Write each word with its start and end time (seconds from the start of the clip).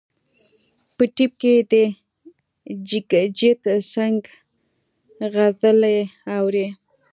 په 0.95 1.03
ټیپ 1.15 1.31
کې 1.41 1.53
د 1.71 1.73
جګجیت 2.87 3.63
سنګ 3.91 4.19
غزلې 5.33 5.97
اوري. 6.37 6.67